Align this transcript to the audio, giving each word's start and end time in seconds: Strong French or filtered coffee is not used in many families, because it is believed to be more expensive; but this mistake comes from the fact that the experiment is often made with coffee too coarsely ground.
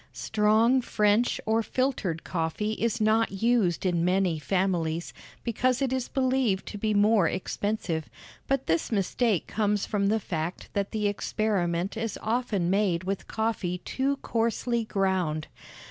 Strong 0.13 0.81
French 0.81 1.39
or 1.45 1.61
filtered 1.61 2.23
coffee 2.23 2.71
is 2.71 2.99
not 2.99 3.29
used 3.43 3.85
in 3.85 4.03
many 4.03 4.39
families, 4.39 5.13
because 5.43 5.79
it 5.79 5.93
is 5.93 6.07
believed 6.07 6.65
to 6.65 6.79
be 6.79 6.91
more 6.91 7.27
expensive; 7.29 8.09
but 8.47 8.65
this 8.65 8.91
mistake 8.91 9.45
comes 9.45 9.85
from 9.85 10.07
the 10.07 10.19
fact 10.19 10.69
that 10.73 10.89
the 10.89 11.07
experiment 11.07 11.95
is 11.95 12.17
often 12.23 12.67
made 12.67 13.03
with 13.03 13.27
coffee 13.27 13.77
too 13.85 14.15
coarsely 14.23 14.85
ground. 14.85 15.45